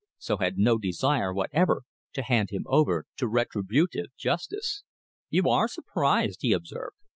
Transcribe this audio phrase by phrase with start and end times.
[0.17, 4.81] So had no desire whatever to hand him over to retributive justice.
[5.29, 6.95] "You are surprised," he observed.